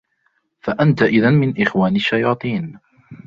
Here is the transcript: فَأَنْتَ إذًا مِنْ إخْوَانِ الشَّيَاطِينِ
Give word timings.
فَأَنْتَ 0.61 1.01
إذًا 1.01 1.29
مِنْ 1.29 1.61
إخْوَانِ 1.61 1.95
الشَّيَاطِينِ 1.95 2.79